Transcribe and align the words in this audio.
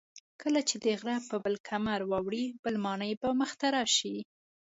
کله 0.41 0.61
چې 0.69 0.75
د 0.83 0.85
غره 0.99 1.17
پر 1.27 1.37
بل 1.43 1.55
کمر 1.67 1.99
واوړې 2.05 2.45
بله 2.63 2.77
ماڼۍ 2.85 3.11
به 3.21 3.29
مخې 3.39 3.55
ته 3.61 3.67
راشي. 3.75 4.17